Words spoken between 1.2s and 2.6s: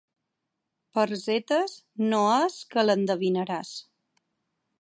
zetes no és